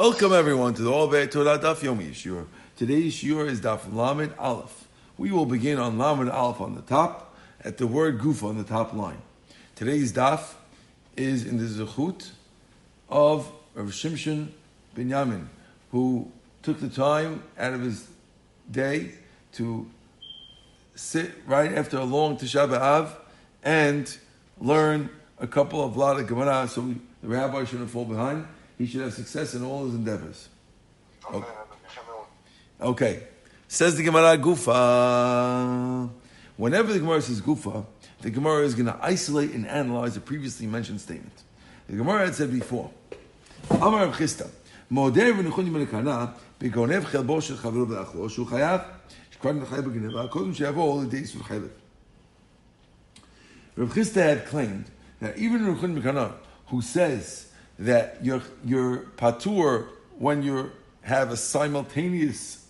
[0.00, 2.46] Welcome everyone to the All Bay Torah Daf Yomi Yishur.
[2.74, 4.88] Today's Shiur is Daf Lamed Aleph.
[5.18, 8.64] We will begin on Lamed Aleph on the top, at the word Gufa on the
[8.64, 9.20] top line.
[9.74, 10.54] Today's Daf
[11.18, 12.30] is in the Zechut
[13.10, 14.48] of Rav Shimshon
[14.96, 15.48] Binyamin,
[15.92, 16.32] who
[16.62, 18.08] took the time out of his
[18.70, 19.12] day
[19.52, 19.86] to
[20.94, 23.10] sit right after a long Tisha B'Av
[23.62, 24.16] and
[24.58, 28.46] learn a couple of of Gemara, so the rabbi shouldn't fall behind
[28.80, 30.48] he should have success in all his endeavors.
[31.30, 31.52] Okay,
[32.80, 33.22] okay.
[33.68, 36.08] says the Gemara Gufa.
[36.56, 37.84] Whenever the Gemara says Gufa,
[38.22, 41.42] the Gemara is going to isolate and analyze the previously mentioned statement.
[41.90, 42.90] The Gemara had said before,
[43.70, 44.48] Amar Rav Chisda,
[44.90, 46.26] מודה וניחוני מלקנה,
[46.60, 48.80] בגונב חלבו של חברו ולאכלו, שהוא חייב,
[49.30, 51.68] שכבר נחייב בגנבה, קודם שיבוא לידי איסור חלב.
[53.78, 54.84] Rav Chisda had claimed
[55.20, 56.32] that even Ruchun Mekana,
[56.68, 57.49] who says
[57.80, 59.88] that your your patur
[60.18, 60.70] when you
[61.02, 62.66] have a simultaneous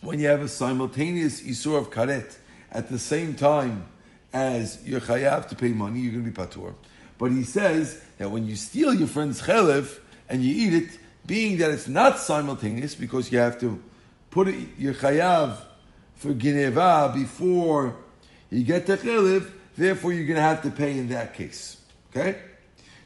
[0.00, 2.36] when you have a simultaneous isur of karet
[2.70, 3.84] at the same time
[4.32, 6.74] as you're chayav to pay money, you're going to be patur.
[7.18, 11.58] But he says that when you steal your friend's chelev and you eat it, being
[11.58, 13.80] that it's not simultaneous because you have to
[14.30, 15.58] put it, your chayav
[16.16, 17.94] for gineva before
[18.50, 21.76] you get the chelev, therefore you're going to have to pay in that case.
[22.10, 22.38] Okay?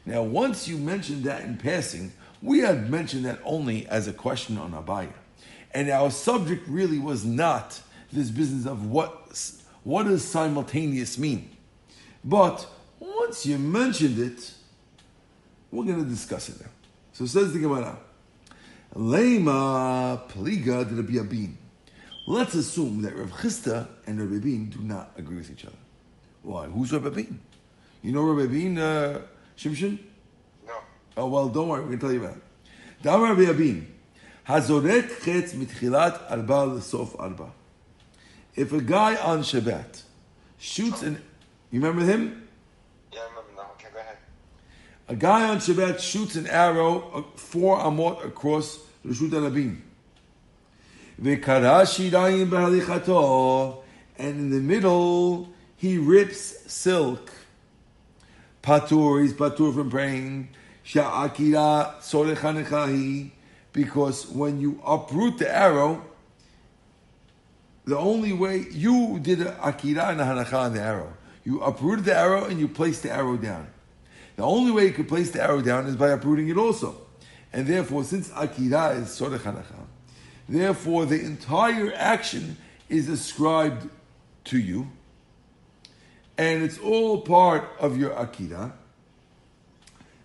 [0.07, 4.57] Now, once you mentioned that in passing, we had mentioned that only as a question
[4.57, 5.11] on Abaya.
[5.73, 7.81] And our subject really was not
[8.13, 11.49] this business of what, what does simultaneous mean.
[12.23, 12.65] But
[12.99, 14.53] once you mentioned it,
[15.71, 16.71] we're going to discuss it now.
[17.11, 17.97] So says the Gemara,
[18.95, 21.55] Lema pliga de Abin.
[22.25, 25.75] Let's assume that Rav Chisda and Rabbi Abin do not agree with each other.
[26.43, 26.67] Why?
[26.67, 27.39] Who's Rabbi Abin?
[28.01, 29.19] You know Rabbi Abin, uh,
[29.57, 29.97] Shimshon?
[30.65, 30.73] No.
[31.17, 32.43] Oh, well, don't worry, we can tell you about it.
[33.01, 33.85] Damar Rabbi Abin,
[34.47, 37.51] hazorek chetz mitchilat arba l'sof arba.
[38.55, 40.01] If a guy on Shabbat
[40.57, 41.21] shoots an,
[41.71, 42.47] you remember him?
[43.11, 43.71] Yeah, I remember now.
[43.73, 44.17] Okay, go ahead.
[45.07, 49.81] A guy on Shabbat shoots an arrow uh, four amot across Rishut Arabim.
[51.21, 53.83] V'kara shirayim b'halichato,
[54.17, 57.31] and in the middle he rips silk.
[58.67, 60.49] Patur, he's patur from praying.
[60.85, 63.31] Sha'akira sorechanechahi,
[63.71, 66.03] because when you uproot the arrow,
[67.85, 71.13] the only way you did akira and hanacha on the arrow.
[71.45, 73.69] You uprooted the arrow and you placed the arrow down.
[74.35, 76.99] The only way you could place the arrow down is by uprooting it also.
[77.53, 79.85] And therefore, since akira is sorech hanacha,
[80.49, 82.57] therefore the entire action
[82.89, 83.89] is ascribed
[84.43, 84.91] to you,
[86.37, 88.73] and it's all part of your akira,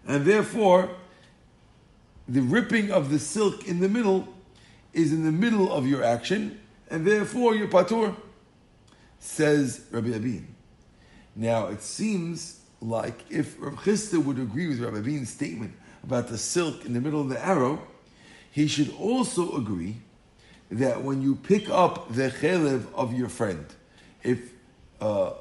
[0.06, 0.91] and therefore
[2.28, 4.28] the ripping of the silk in the middle
[4.93, 8.15] is in the middle of your action, and therefore you're patur,
[9.19, 10.45] says Rabbi Abin.
[11.34, 16.37] Now it seems like if Rabbi Chisda would agree with Rabbi Abin's statement about the
[16.37, 17.81] silk in the middle of the arrow,
[18.50, 19.97] he should also agree
[20.71, 23.67] that when you pick up the chelev of your friend,
[24.23, 24.53] if
[25.00, 25.33] uh,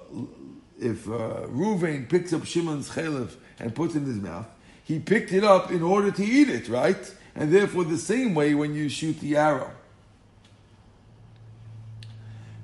[0.81, 4.47] if uh, Ruvain picks up Shimon's chelev and puts in his mouth,
[4.83, 7.13] he picked it up in order to eat it, right?
[7.35, 9.71] And therefore, the same way when you shoot the arrow,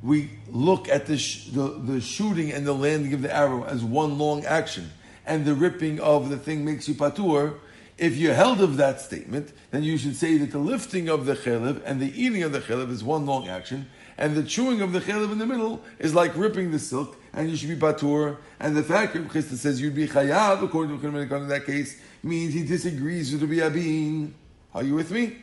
[0.02, 3.84] we look at the, sh- the, the shooting and the landing of the arrow as
[3.84, 4.92] one long action,
[5.26, 7.56] and the ripping of the thing makes you patur.
[7.98, 11.36] If you're held of that statement, then you should say that the lifting of the
[11.36, 14.94] chelev and the eating of the chelev is one long action, and the chewing of
[14.94, 18.38] the chelev in the middle is like ripping the silk, and you should be patur.
[18.60, 22.00] And the fact that Chisda says you'd be chayav, according to Chimon in that case,
[22.24, 24.32] means he disagrees with Rabbi Abin.
[24.74, 25.38] Are you with me?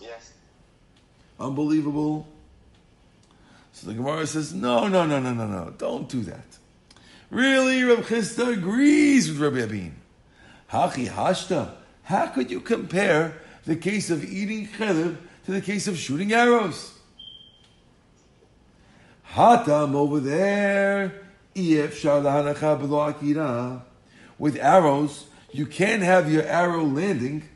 [0.00, 0.32] Yes.
[1.38, 2.26] Unbelievable.
[3.72, 6.46] So the Gemara says, no, no, no, no, no, no, don't do that.
[7.30, 9.92] Really, Rabbi Chisda agrees with Rabbi Abin.
[10.72, 11.74] Hachi hashta.
[12.04, 13.34] How could you compare
[13.66, 16.97] the case of eating chelev to the case of shooting arrows?
[19.32, 21.22] Hatam over there.
[21.54, 22.02] If
[24.38, 27.48] With arrows, you can't have your arrow landing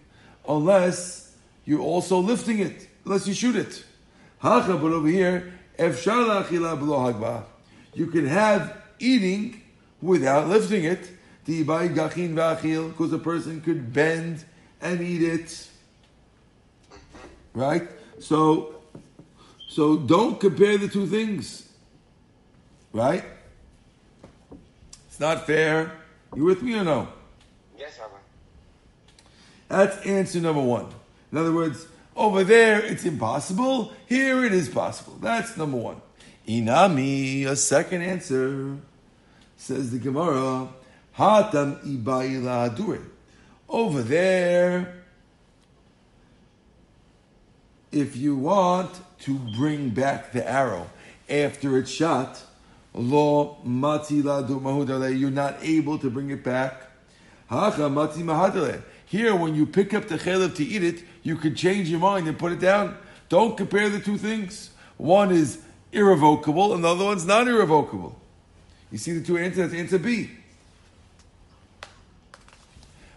[0.49, 1.35] unless
[1.65, 3.85] you're also lifting it, unless you shoot it.
[4.39, 7.45] Hacha, but over here, if Shalahila Hagba.
[7.95, 9.63] you can have eating
[10.01, 11.11] without lifting it.
[11.45, 14.45] Because a person could bend
[14.81, 15.69] and eat it.
[17.53, 17.89] Right?
[18.21, 18.82] So,
[19.73, 21.67] so don't compare the two things.
[22.93, 23.25] Right?
[25.07, 25.93] It's not fair.
[26.37, 27.09] You with me or no?
[27.79, 28.19] Yes, Rabbi.
[29.69, 30.89] That's answer number one.
[31.31, 35.17] In other words, over there it's impossible, here it is possible.
[35.23, 36.03] That's number one.
[36.47, 38.77] Inami, a second answer,
[39.57, 40.69] says the Gemara,
[41.17, 43.01] Hatam ibayila adure.
[43.71, 45.03] Over there,
[47.91, 48.91] if you want
[49.23, 50.91] to bring back the arrow
[51.29, 52.43] after it's shot,
[52.95, 56.89] lo mati you're not able to bring it back.
[59.07, 62.27] Here, when you pick up the chalev to eat it, you can change your mind
[62.27, 62.97] and put it down.
[63.29, 64.71] Don't compare the two things.
[64.97, 68.19] One is irrevocable, and the other one's not irrevocable.
[68.91, 69.71] You see the two answers?
[69.71, 70.31] That's answer B.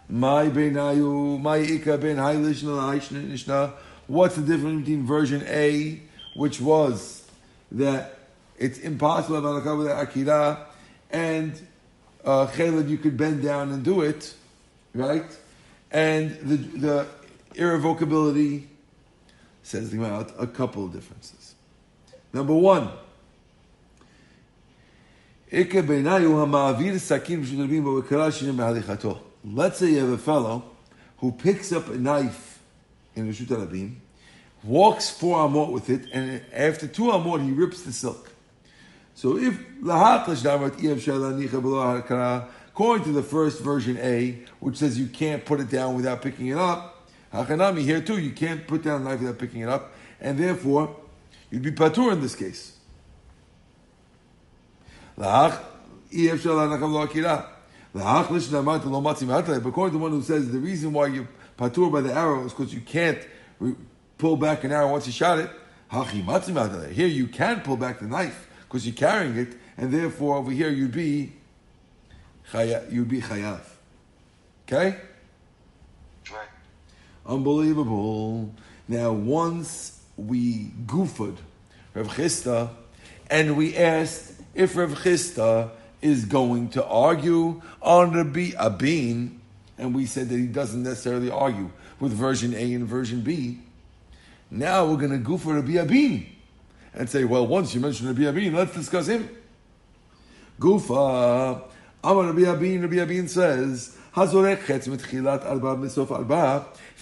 [0.08, 3.72] My benayu, my ika ben nishna.
[4.06, 6.00] What's the difference between version A,
[6.34, 7.28] which was
[7.72, 8.18] that
[8.58, 10.66] it's impossible to have with akira,
[11.10, 11.60] and
[12.24, 14.34] uh, you could bend down and do it,
[14.94, 15.24] right?
[15.90, 17.06] And the the
[17.54, 18.68] irrevocability
[19.62, 21.54] says about a couple of differences.
[22.32, 22.90] Number one,
[25.52, 25.70] Let's
[29.78, 30.64] say you have a fellow
[31.18, 32.55] who picks up a knife
[33.16, 33.96] in the Rishut Rabim,
[34.62, 38.30] walks four amot with it, and after two amot he rips the silk.
[39.14, 39.58] So if
[42.68, 46.48] according to the first version A, which says you can't put it down without picking
[46.48, 49.92] it up, Hachanami here too, you can't put down a knife without picking it up,
[50.20, 50.94] and therefore
[51.50, 52.76] you'd be patur in this case.
[57.94, 61.26] According to one who says the reason why you
[61.58, 63.18] patur by the arrow is because you can't
[64.18, 65.50] pull back an arrow once you shot it.
[66.92, 70.68] Here you can pull back the knife because you're carrying it, and therefore over here
[70.68, 71.32] you'd be
[72.90, 73.60] you'd be chayav.
[74.66, 74.96] Okay?
[76.32, 76.48] Right.
[77.24, 78.52] Unbelievable.
[78.88, 81.38] Now, once we goofed
[81.94, 82.70] Rav Chisda,
[83.30, 85.70] and we asked if Rav Chisda
[86.02, 89.35] is going to argue on Rabbi Abin,
[89.78, 91.70] and we said that he doesn't necessarily argue
[92.00, 93.58] with version A and version B,
[94.50, 96.26] now we're going to go for Rabbi Abin
[96.94, 99.28] and say, well, once you mentioned Rabbi Abin, let's discuss him.
[100.60, 101.62] Gufa,
[102.02, 104.32] Amar Rabbi Abin, Rabbi Abin says, if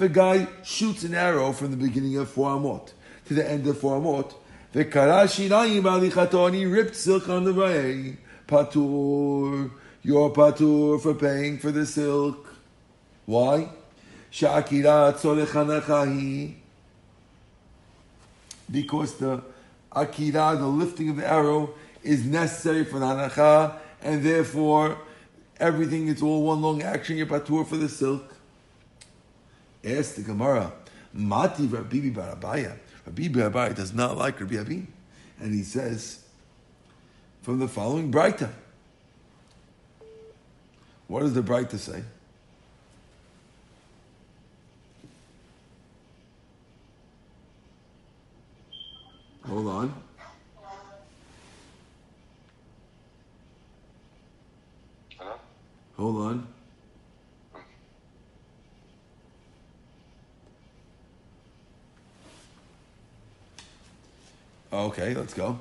[0.01, 2.91] a guy shoots an arrow from the beginning of four amot
[3.27, 4.35] to the end of four amot,
[4.73, 8.17] the karashinayim alichato, and he ripped silk on the way.
[8.49, 9.71] Patur,
[10.03, 12.54] you're patur for paying for the silk.
[13.27, 13.69] Why?
[18.71, 19.43] Because the
[19.93, 24.99] akira, the lifting of the arrow, is necessary for the hanacha, and therefore
[25.59, 27.17] everything is all one long action.
[27.17, 28.35] You're patur for the silk.
[29.85, 30.73] Ask the Gemara,
[31.13, 32.79] Mati Rabbi Barabaya.
[33.07, 34.87] Rabbi Abai does not like Rabbi Abin.
[35.39, 36.25] And he says,
[37.43, 38.49] from the following Braita.
[41.07, 42.03] What does the Braita say?
[49.55, 49.95] Hold on.
[55.17, 55.35] Hello?
[55.97, 56.49] Hold on.
[64.73, 65.57] Okay, let's go.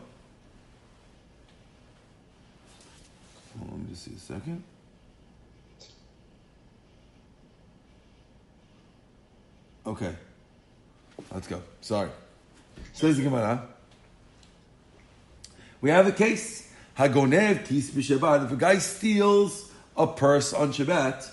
[3.61, 4.63] Let me just see a second.
[9.85, 10.15] Okay.
[11.31, 11.61] Let's go.
[11.81, 12.09] Sorry.
[12.93, 13.72] Says the Gemara.
[15.82, 16.72] We have a case.
[16.98, 18.46] Hagonev tis b'Shabbat.
[18.46, 21.30] If a guy steals a purse on Shabbat,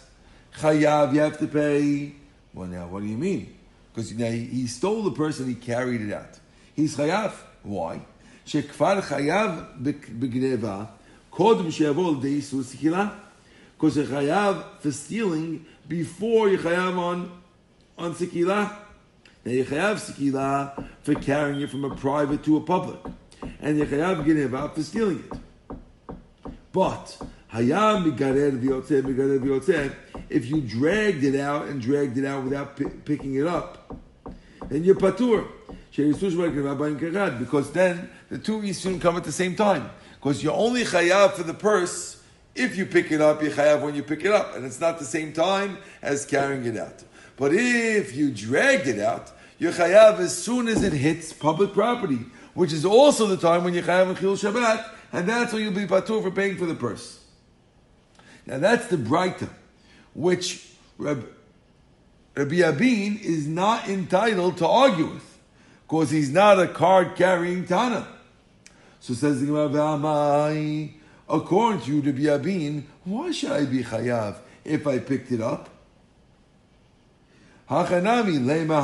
[0.60, 2.13] chayav, you have to pay.
[2.53, 3.55] Well, now, what do you mean?
[3.94, 6.39] Because now he stole the purse and he carried it out.
[6.75, 7.34] He's chayav.
[7.63, 8.01] Why?
[8.46, 9.51] שכבר חייב
[10.20, 10.84] בגניבה,
[11.29, 13.08] קודם שיבוא לידי איסור סקילה.
[13.77, 17.32] Because you chayav for stealing before you chayav on,
[17.98, 18.75] on sekila.
[19.44, 23.00] Now you chayav sekila for carrying it from a private to a public.
[23.61, 25.76] And you chayav gineva for stealing it.
[26.73, 27.18] But,
[27.52, 29.94] hayam migarer v'yotzeh, migarer v'yotzeh,
[30.28, 33.97] if you dragged it out and dragged it out without p- picking it up,
[34.68, 35.49] then you're patur.
[35.92, 39.90] Because then the two Yisurim come at the same time.
[40.20, 42.23] Because you're only chayav for the purse
[42.54, 44.56] if you pick it up, you're chayav when you pick it up.
[44.56, 47.02] And it's not the same time as carrying it out.
[47.37, 52.20] But if you dragged it out, you're chayav as soon as it hits public property,
[52.54, 55.87] which is also the time when you're chayav Chil Shabbat, and that's when you'll be
[55.87, 57.25] patur for paying for the purse.
[58.47, 59.49] Now that's the Braita,
[60.14, 61.28] which Reb,
[62.35, 65.38] Rabbi Abin is not entitled to argue with,
[65.87, 68.07] because he's not a card carrying Tana.
[69.00, 70.88] So says the Gemara,
[71.28, 75.69] according to you, Rabbi Abin, why should I be chayav if I picked it up?
[77.71, 78.81] Hachanami lema.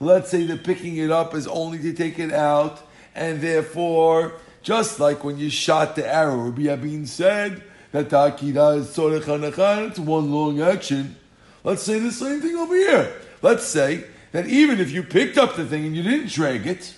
[0.00, 2.80] Let's say the picking it up is only to take it out,
[3.14, 8.68] and therefore, just like when you shot the arrow, Rabbi Abin said that the akira
[8.76, 11.16] is tzorech it's one long action.
[11.62, 13.12] Let's say the same thing over here.
[13.42, 16.94] Let's say that even if you picked up the thing and you didn't drag it,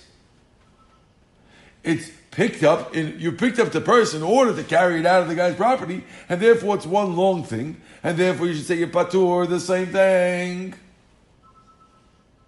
[1.85, 5.21] it's picked up in, you picked up the purse in order to carry it out
[5.21, 8.75] of the guy's property, and therefore it's one long thing, and therefore you should say
[8.75, 10.73] your patur the same thing.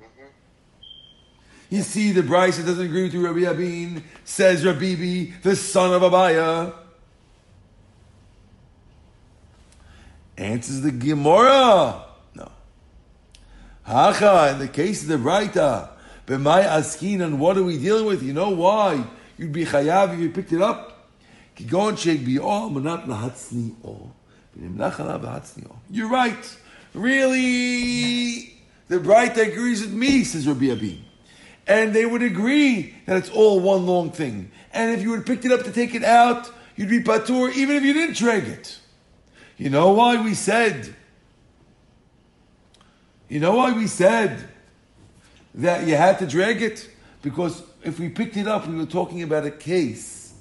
[0.01, 0.25] Mm-hmm.
[1.69, 6.01] You see, the Braita doesn't agree with you, Rabbi Abin, says Rabibi, the son of
[6.01, 6.73] Abaya.
[10.37, 12.03] Answers the Gemara.
[12.35, 12.51] No.
[13.83, 15.89] Hacha, in the case of the Braita,
[16.25, 18.21] B'mai askin, and what are we dealing with?
[18.21, 19.05] You know why?
[19.37, 21.09] You'd be chayav if you picked it up.
[21.57, 24.13] Sheik bi'ol, manat lahatsni ol.
[25.89, 26.57] You're right.
[26.93, 28.53] Really,
[28.87, 30.99] the Braita agrees with me, says Rabbi Abin.
[31.67, 34.51] And they would agree that it's all one long thing.
[34.71, 37.53] And if you would have picked it up to take it out, you'd be patur
[37.55, 38.79] even if you didn't drag it.
[39.57, 40.95] You know why we said,
[43.27, 44.47] you know why we said
[45.55, 46.89] that you had to drag it?
[47.21, 50.33] Because if we picked it up, we were talking about a case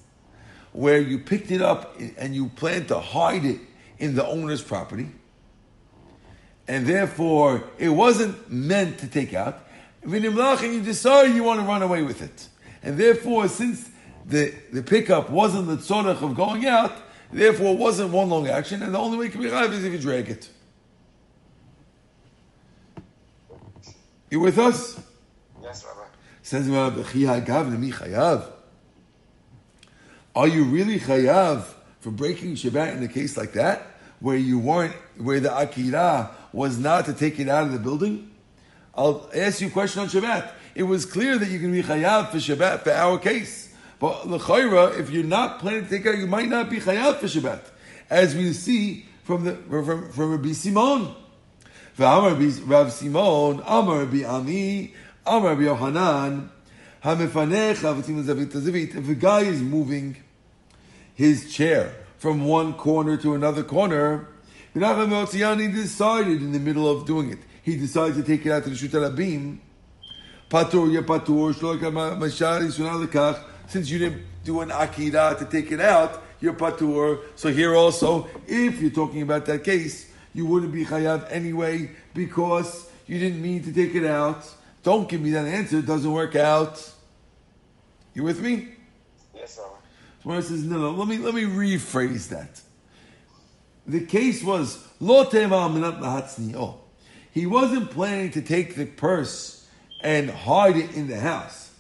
[0.73, 3.61] where you picked it up and you planned to hide it
[3.99, 5.09] in the owner's property,
[6.67, 9.61] and therefore it wasn't meant to take out.
[10.03, 12.49] And you decide you want to run away with it.
[12.83, 13.91] And therefore, since
[14.27, 16.93] the, the pickup wasn't the tzorach of going out,
[17.33, 19.85] therefore it wasn't one long action, and the only way it can be chayav is
[19.85, 20.51] if you drag it.
[24.31, 25.01] You with us?
[25.63, 26.16] Yes, Rabbi.
[26.47, 26.69] Says.
[26.69, 26.79] Are
[30.47, 31.65] you really chayav
[31.99, 33.85] for breaking Shabbat in a case like that,
[34.21, 38.31] where you weren't, where the akira was not to take it out of the building?
[38.95, 40.53] I'll ask you a question on Shabbat.
[40.77, 43.75] It was clear that you can be chayav for Shabbat for our case.
[43.99, 47.27] But l'chayra, if you're not planning to take out, you might not be chayav for
[47.27, 47.63] Shabbat.
[48.09, 51.13] As we see from the from, from Rabbi Simon.
[51.99, 54.93] Rav Simon, Amar Rabbi Ami,
[55.27, 56.51] Amar Rabbi Yohanan,
[57.05, 57.35] if
[59.09, 60.17] a guy is moving
[61.15, 64.29] his chair from one corner to another corner,
[64.75, 68.71] Menachem decided in the middle of doing it, he decides to take it out to
[68.71, 69.59] the Shut Abim.
[70.49, 71.53] Patur ya patur,
[73.67, 77.21] since you didn't do an akira to take it out, you're patur.
[77.35, 82.89] So here also, if you're talking about that case, you wouldn't be chayav anyway because
[83.09, 84.47] you didn't mean to take it out.
[84.87, 86.93] Don't give me that answer; it doesn't work out.
[88.15, 88.69] You with me?
[89.35, 89.65] Yes, sir.
[90.23, 92.61] Gemara says, no, no, let me, let me rephrase that.
[93.85, 95.25] The case was, lo
[97.33, 99.67] He wasn't planning to take the purse
[100.03, 101.73] and hide it in the house.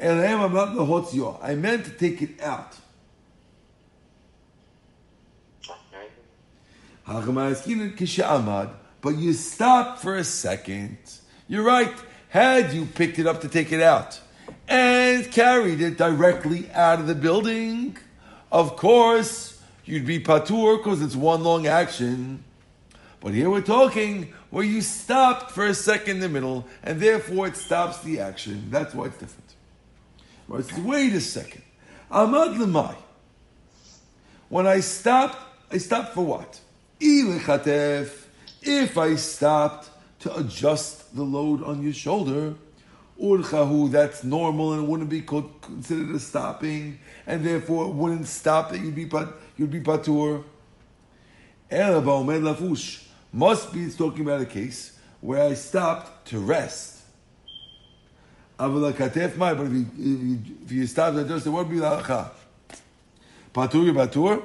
[0.00, 2.74] I meant to take it out.
[7.06, 7.28] But
[9.16, 10.98] you stopped for a second.
[11.46, 11.94] You're right.
[12.28, 14.20] Had you picked it up to take it out,
[14.68, 17.96] and carried it directly out of the building,
[18.52, 22.44] of course, you'd be patur because it's one long action.
[23.20, 27.46] But here we're talking where you stopped for a second in the middle, and therefore
[27.46, 28.68] it stops the action.
[28.70, 29.54] That's why it's different.
[30.48, 30.78] Right?
[30.78, 31.62] Wait a second.
[32.10, 32.94] Amad lemai.
[34.50, 35.38] When I stopped,
[35.70, 36.60] I stopped for what?
[37.00, 38.28] If
[38.98, 42.54] I stopped to adjust the load on your shoulder,
[43.22, 48.80] urchahu, that's normal and wouldn't be considered a stopping, and therefore it wouldn't stop that
[48.80, 49.08] you'd be
[49.56, 50.44] you'd be patur.
[51.70, 57.02] lafush must be talking about a case where I stopped to rest.
[58.56, 59.86] But if you,
[60.64, 62.30] if you, stop to adjust, it won't be lacha.
[63.54, 64.42] Patur, patur.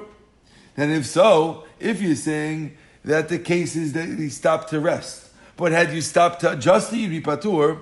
[0.76, 5.23] And if so, if you're saying that the case is that he stopped to rest,
[5.56, 7.80] but had you stopped to adjust, you'd be patur.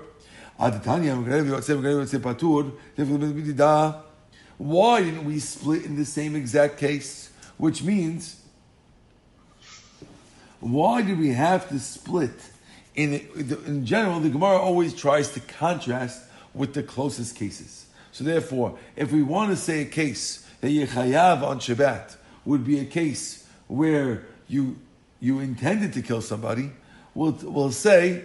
[4.59, 7.31] Why didn't we split in the same exact case?
[7.57, 8.41] Which means,
[10.61, 12.31] why did we have to split?
[12.95, 13.15] In,
[13.67, 16.23] in general, the Gemara always tries to contrast
[16.55, 17.87] with the closest cases.
[18.13, 22.79] So therefore, if we want to say a case that Yechayav on Shabbat would be
[22.79, 24.79] a case where you
[25.19, 26.73] you intended to kill somebody,
[27.15, 28.23] will will say,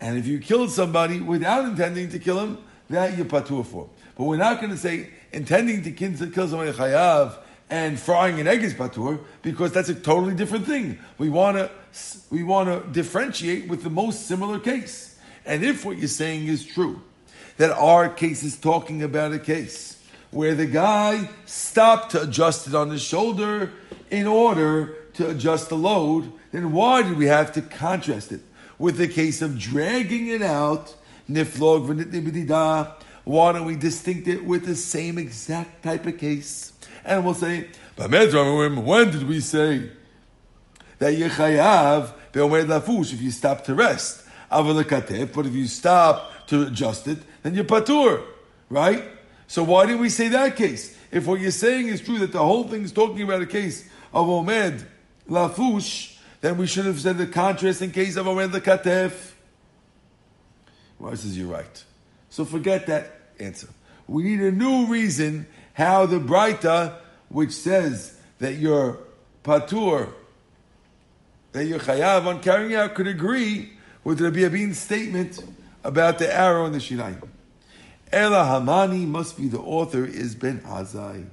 [0.00, 2.58] and if you killed somebody without intending to kill him,
[2.90, 3.88] that you're patur for.
[4.16, 7.36] But we're not going to say intending to kill, somebody chayav
[7.70, 10.98] and frying an egg is patur because that's a totally different thing.
[11.18, 11.70] We want to
[12.30, 15.18] we want to differentiate with the most similar case.
[15.46, 17.02] And if what you're saying is true,
[17.56, 19.98] that our case is talking about a case
[20.30, 23.72] where the guy stopped to adjust it on his shoulder
[24.10, 28.40] in order to adjust the load, then why did we have to contrast it
[28.78, 30.94] with the case of dragging it out?
[31.28, 32.94] Niflog v'nitni
[33.24, 36.72] Why don't we distinct it with the same exact type of case?
[37.04, 39.90] And we'll say, when did we say
[41.00, 44.24] that yechayav be'omed lafush if you stop to rest?
[44.48, 48.22] But if you stop to adjust it, then you're patur,
[48.70, 49.02] right?
[49.48, 50.96] So why did we say that case?
[51.10, 53.88] If what you're saying is true that the whole thing is talking about a case
[54.12, 54.84] of omed
[55.28, 56.13] lafush,
[56.44, 59.32] then we should have said the contrast in case of omed katef.
[60.98, 61.84] Well, says you're right.
[62.28, 63.68] So forget that answer.
[64.06, 66.96] We need a new reason how the Breita,
[67.30, 68.98] which says that you're
[69.42, 70.12] patur,
[71.52, 73.72] that you're chayav on carrying out, could agree
[74.04, 75.42] with Rabbi Abin's statement
[75.82, 77.26] about the arrow and the shirayim.
[78.12, 81.24] Ela Hamani must be the author is Ben Azai.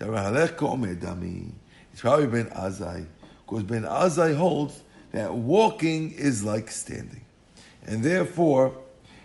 [0.00, 3.06] It's probably Ben Azai.
[3.46, 7.24] Because Ben Azai holds that walking is like standing.
[7.86, 8.76] And therefore,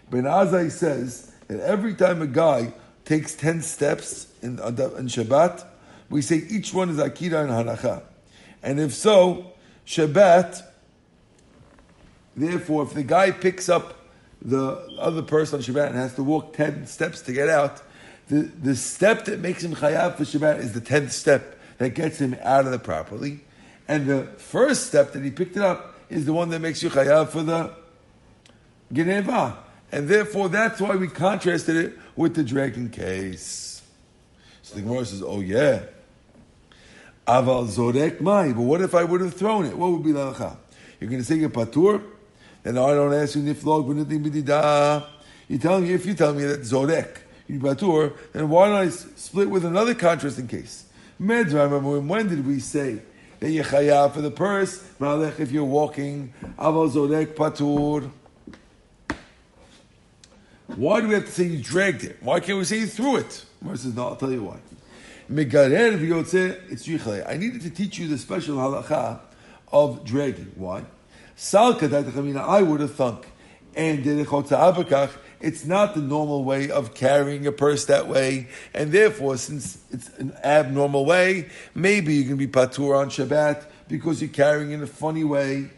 [0.09, 2.73] Ben Azai says that every time a guy
[3.05, 5.65] takes 10 steps in, in Shabbat,
[6.09, 8.03] we say each one is Akira and Halacha.
[8.61, 9.53] And if so,
[9.85, 10.61] Shabbat,
[12.35, 13.97] therefore, if the guy picks up
[14.41, 17.81] the other person on Shabbat and has to walk 10 steps to get out,
[18.27, 22.19] the, the step that makes him chayav for Shabbat is the 10th step that gets
[22.19, 23.41] him out of the property.
[23.91, 26.89] And the first step that he picked it up is the one that makes you
[26.89, 27.75] chayav for the
[28.89, 29.57] Geneva.
[29.91, 33.81] And therefore, that's why we contrasted it with the dragon case.
[34.61, 35.81] So the Gemara says, oh yeah.
[37.27, 38.53] Aval zorek mai.
[38.53, 39.77] But what if I would have thrown it?
[39.77, 40.55] What would be the halacha?
[41.01, 42.01] You're going to say a patur?
[42.63, 45.05] Then I don't ask you niflog b'nitim b'dida.
[45.49, 47.17] You tell me if you tell me that zorek
[47.49, 50.85] you patur, then why don't I split with another contrasting case?
[51.17, 51.45] When
[52.29, 53.01] did we say
[53.47, 54.83] you chayav for the purse?
[54.99, 58.11] Malech if you're walking, aval zorek patur.
[60.75, 62.17] Why do we have to say you dragged it?
[62.21, 63.45] Why can't we say you threw it?
[63.61, 64.59] Mar says, no, I'll tell you why.
[65.33, 66.87] It's
[67.27, 69.19] I needed to teach you the special halacha
[69.71, 70.51] of dragging.
[70.55, 70.83] Why?
[71.37, 73.27] Salka I would have thunk.
[73.75, 74.05] And
[75.41, 78.47] it's not the normal way of carrying a purse that way.
[78.73, 84.21] And therefore, since it's an abnormal way, maybe you can be patur on Shabbat because
[84.21, 85.69] you're carrying in a funny way.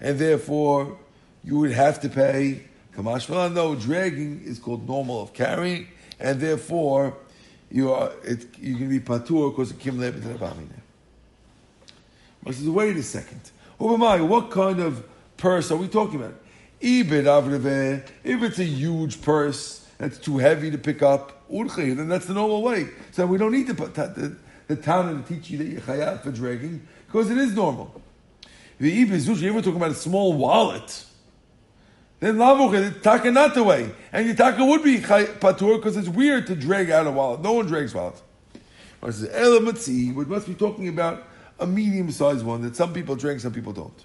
[0.00, 0.98] And therefore,
[1.42, 2.64] you would have to pay.
[2.94, 5.88] Kamashmalan, no, dragging is called normal of carrying.
[6.20, 7.16] And therefore,
[7.70, 9.98] you are it, you can be patur because of kim
[12.46, 13.40] I says, wait a second.
[13.78, 15.04] What kind of
[15.36, 16.34] purse are we talking about?
[16.80, 22.34] Ibid if it's a huge purse that's too heavy to pick up, then that's the
[22.34, 22.88] normal way.
[23.10, 24.36] So we don't need to put the,
[24.68, 28.00] the town to teach you that you're chayav for dragging because it is normal.
[28.78, 31.04] The ibid you ever talking about a small wallet?
[32.20, 36.46] Then lavuch taka not the way, and your taka would be patur because it's weird
[36.48, 37.40] to drag out a wallet.
[37.42, 38.22] No one drags wallets.
[39.02, 41.24] Elamatzi, we must be talking about
[41.60, 44.04] a medium-sized one that some people drink, some people don't.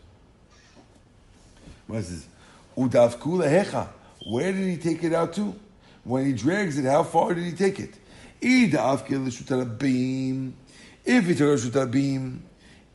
[1.90, 2.33] says, Udav
[2.76, 3.88] kula hecha.
[4.26, 5.56] Where did he take it out to?
[6.04, 7.96] When he drags it, how far did he take it?
[8.42, 8.72] If he
[9.46, 9.66] took a
[11.86, 12.44] beam,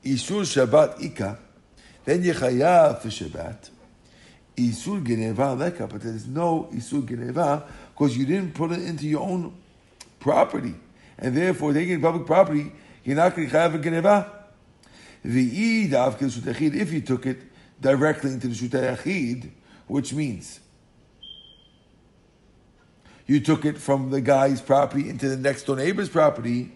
[0.05, 1.38] Isur Shabbat Ika,
[2.05, 3.71] then Yechayav for Shabbat.
[4.57, 9.23] Isur Geneva Leka, but there's no Isur Geneva because you didn't put it into your
[9.23, 9.55] own
[10.19, 10.75] property.
[11.19, 12.73] And therefore, taking public property,
[13.05, 14.33] you're not going to have a Geneva.
[15.25, 17.38] If you took it
[17.81, 19.51] directly into the Shutayachid,
[19.88, 20.61] which means
[23.27, 26.72] you took it from the guy's property into the next door neighbor's property,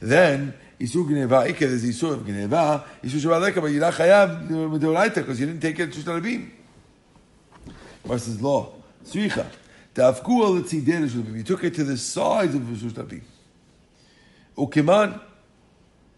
[0.00, 5.62] then Isur Gneva Ike, there's Isur of Gneva, Isur but you're Medoraita because you didn't
[5.62, 6.50] take it to Shushalabim.
[8.04, 8.74] Versus law.
[9.04, 9.46] Sricha.
[9.94, 13.22] Tavku al You took it to the sides of Shushalabim.
[14.58, 15.20] Ukiman.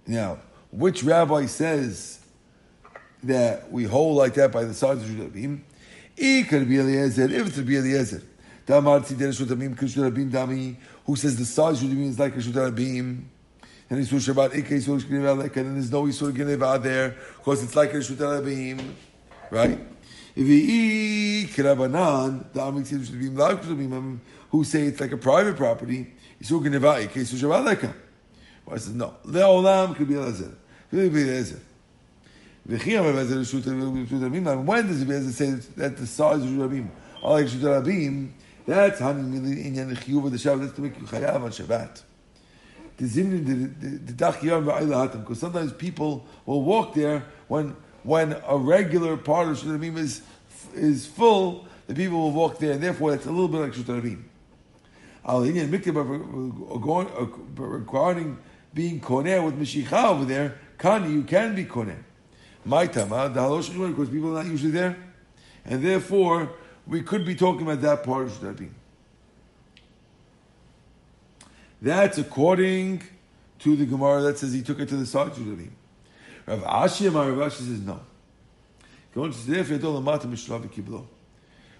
[0.06, 0.38] Now,
[0.72, 2.20] which rabbi says
[3.22, 5.60] that we hold like that by the sides of Shushalabim?
[6.16, 8.22] It could be Eliezer, if it's be Eliezer.
[8.64, 13.24] Damar tzidel shutamim kushutabim dami, who says the size shutamim is like a shutabim.
[13.88, 17.94] And Isur Shabbat Ike Isur Gneva and there's no Isur Gneva there, because it's like
[17.94, 18.80] a Shutarabim,
[19.50, 19.78] right?
[20.34, 24.18] If he kirabanan, the amik should be mlak
[24.50, 27.94] who say it's like a private property, isu genevai, kesu shavaleka.
[28.64, 29.14] Well, I says no.
[29.24, 30.52] Leolam could be lezer.
[30.90, 31.60] Could be lezer.
[32.68, 33.44] When does it
[35.32, 36.88] say that the size of Rabim
[37.22, 38.30] are like Shut Rabim?
[38.66, 40.62] That's Hanim Inyan Chiyuv of the Shabbat.
[40.62, 42.02] That's to make you Chayav on Shabbat.
[42.96, 49.80] The the because sometimes people will walk there when when a regular part of Shut
[49.80, 50.22] is
[50.74, 51.68] is full.
[51.86, 54.24] The people will walk there, and therefore it's a little bit like Shut Rabim.
[55.24, 56.04] Al Inyan Mikdav
[57.56, 58.38] regarding
[58.74, 62.02] being koneh with Mashiach over there, Kani, you can be koneh.
[62.66, 64.96] My tama, the halosh because people are not usually there,
[65.64, 66.50] and therefore
[66.84, 68.70] we could be talking about that part of Shudabim.
[71.80, 73.04] That's according
[73.60, 75.70] to the Gemara that says he took it to the side of Shudabim.
[76.44, 78.00] Rav Ashi Rav Ashi says no.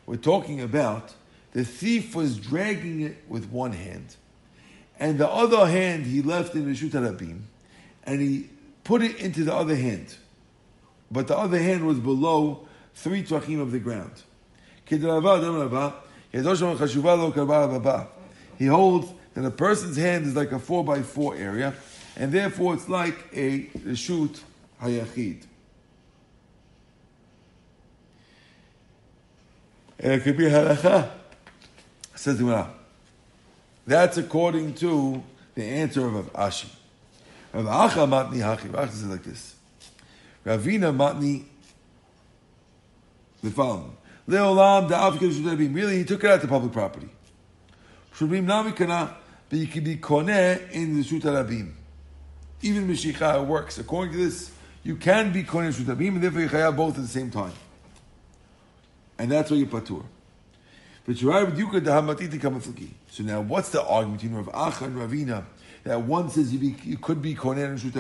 [0.07, 1.15] We're talking about
[1.53, 4.15] the thief was dragging it with one hand,
[5.01, 7.41] and the other hand he left in the Shutarabim,
[8.05, 8.51] and he
[8.85, 10.15] put it into the other hand
[11.11, 14.13] but the other hand was below three tvachim of the ground.
[18.59, 21.75] He holds that a person's hand is like a four by four area,
[22.17, 24.41] and therefore it's like a shoot
[24.81, 25.43] hayachid.
[29.99, 31.11] And it could be halacha.
[32.15, 32.69] Says the
[33.87, 35.23] That's according to
[35.55, 36.69] the answer of Ashi.
[37.53, 38.73] Rav Acha matni hachi.
[38.73, 39.56] Rav says like this.
[40.47, 41.45] Ravina Matni,
[43.43, 43.97] the following.
[44.29, 47.09] Leolam da'av Really, he took it out to public property.
[48.15, 49.13] Shubim namikana,
[49.51, 51.73] but you can be koneh in the Shut Rabim.
[52.63, 53.79] Even Mishicha works.
[53.79, 54.53] According to this,
[54.85, 57.33] you can be koneh in Shut Rabim, and therefore you have both at the same
[57.33, 57.53] time.
[59.19, 60.05] And that's why you patur.
[61.05, 61.33] But you
[63.11, 65.45] So now, what's the argument between Rav Acha and Ravina?
[65.87, 67.95] That one says you, be, you could be koneh in Shut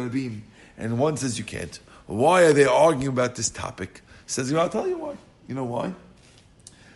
[0.77, 1.79] and one says you can't.
[2.07, 4.01] Why are they arguing about this topic?
[4.27, 5.17] Says, I'll tell you why.
[5.47, 5.95] You know why?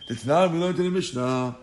[0.09, 1.55] It's not, we learned in the Mishnah,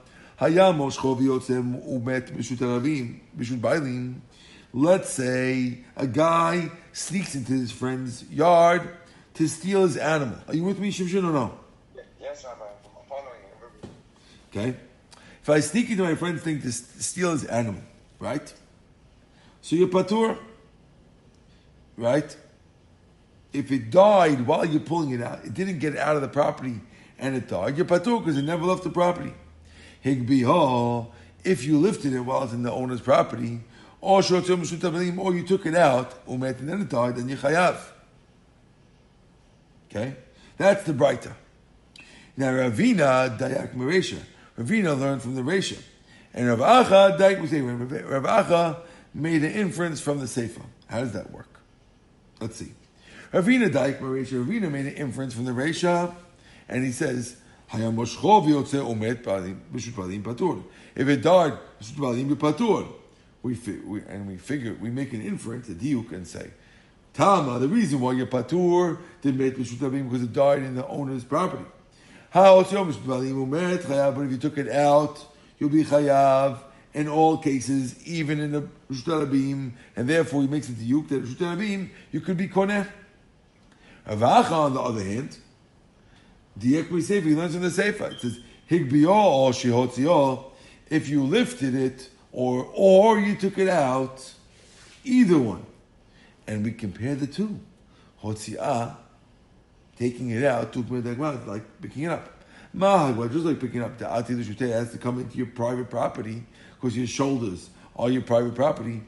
[4.72, 8.88] Let's say a guy sneaks into his friend's yard
[9.34, 10.38] to steal his animal.
[10.48, 11.58] Are you with me, Shimshon, or no?
[12.18, 12.46] Yes.
[12.46, 12.56] I'm
[13.06, 13.40] following
[13.82, 13.88] you.
[14.50, 14.76] Okay.
[15.42, 17.82] If I sneak into my friend's thing to steal his animal,
[18.18, 18.54] right?
[19.60, 20.38] So you're patur,
[21.96, 22.36] right?
[23.52, 26.80] if it died while you're pulling it out, it didn't get out of the property
[27.18, 29.32] and it died, you're patur because it never left the property.
[30.04, 31.08] Higbiho,
[31.44, 33.60] if you lifted it while it's in the owner's property,
[34.00, 37.78] or or you took it out, umet, and then it died, then you chayav.
[39.90, 40.14] Okay?
[40.56, 41.32] That's the Breita.
[42.36, 44.20] Now Ravina Dayak Maresha.
[44.56, 45.82] Ravina learned from the Resha.
[46.32, 48.80] And Rav Acha Dayak Rav Acha
[49.18, 50.62] made an inference from the Sefer.
[50.86, 51.60] How does that work?
[52.40, 52.72] Let's see.
[53.32, 56.14] Ravina Daik Marisha, Ravina made an inference from the Resha,
[56.68, 57.36] and he says,
[57.70, 57.80] If
[61.08, 61.58] it died,
[63.42, 63.54] we,
[63.84, 66.50] we and we figure we make an inference, a diuk, and say,
[67.12, 71.64] Tama, the reason why you're patur did make because it died in the owner's property.
[72.30, 75.26] How but if you took it out,
[75.58, 76.60] you'll be chayav
[76.98, 81.88] in all cases, even in the Rishut and therefore he makes it diuk that Rishut
[82.10, 82.88] you could be koneh.
[84.04, 85.36] Avacha, on the other hand,
[86.58, 88.08] Diek Sefer, he learns in the Sefer.
[88.08, 90.46] It says, Higbiyo or Shihotziyo,
[90.90, 94.34] if you lifted it or or you took it out,
[95.04, 95.64] either one.
[96.48, 97.60] And we compare the two.
[98.24, 98.96] Hotziah,
[99.96, 102.42] taking it out, took like picking it up.
[102.76, 106.42] Mahagwa, just like picking up the Ati the has to come into your private property
[106.80, 109.02] because your shoulders are your private property.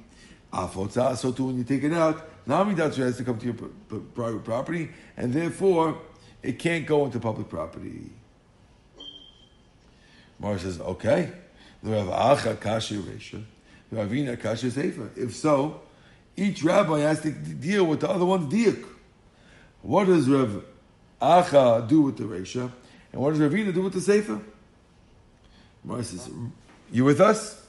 [0.53, 4.01] Afotza, so too when you take it out, Nami Namidatsu has to come to your
[4.15, 5.97] private property, and therefore
[6.43, 8.11] it can't go into public property.
[10.41, 11.31] Mara says, okay.
[11.83, 12.09] If
[15.37, 15.81] so,
[16.37, 18.85] each rabbi has to deal with the other one's diak.
[19.83, 20.65] What does Rav
[21.21, 22.73] Acha do with the Resha?
[23.13, 24.41] And what does Ravina do with the Sefer?
[25.85, 26.29] Mara says,
[26.93, 27.61] you with us?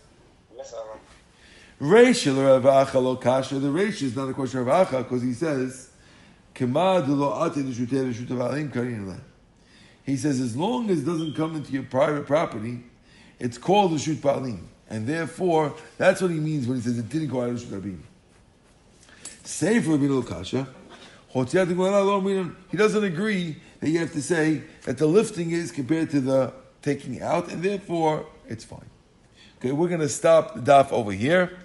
[1.79, 3.57] Reisha Ravacha lo kasha.
[3.59, 5.89] The Reisha is not a question of Ravacha because he says,
[10.05, 12.83] He says, as long as it doesn't come into your private property,
[13.39, 14.59] it's called the Shut Ba'alim.
[14.89, 17.71] And therefore, that's what he means when he says it didn't go out of Shut
[17.71, 18.03] Rabin.
[19.43, 20.67] Say for Rabin Kasha,
[21.33, 26.53] he doesn't agree that you have to say that the lifting is compared to the
[26.81, 28.89] taking out, and therefore it's fine.
[29.61, 31.55] Okay, we're going to stop the daf over here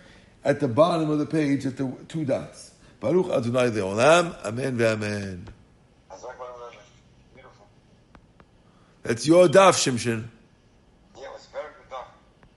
[0.45, 2.73] at the bottom of the page at the two dots.
[3.01, 5.41] Baruch Adonai Leolam, Amen ve'amen.
[6.11, 6.81] Hazak Baruch Hashem.
[7.35, 7.67] Beautiful.
[9.03, 10.25] That's your daf, Shimshon.